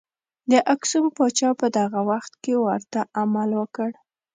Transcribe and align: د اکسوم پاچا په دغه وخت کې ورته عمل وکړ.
د 0.51 0.53
اکسوم 0.73 1.05
پاچا 1.17 1.49
په 1.61 1.67
دغه 1.77 1.99
وخت 2.11 2.33
کې 2.43 2.53
ورته 2.65 2.99
عمل 3.19 3.49
وکړ. 3.59 3.89